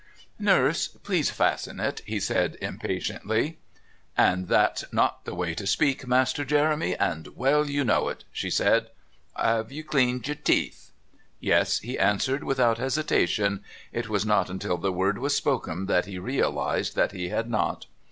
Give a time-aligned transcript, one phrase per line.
[0.39, 0.87] "Nurse.
[0.87, 1.29] Please.
[1.29, 3.59] Fasten it," he said impatiently.
[4.17, 8.49] "And that's not the way to speak, Master Jeremy, and well you know it," she
[8.49, 8.87] said.
[9.35, 10.89] "'Ave you cleaned your teeth?"
[11.39, 13.63] "Yes," he answered without hesitation.
[13.91, 17.85] It was not until the word was spoken that he realised that he had not.